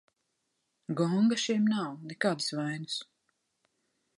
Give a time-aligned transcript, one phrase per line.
[1.01, 2.99] Gonga šiem nav, nekādas vainas.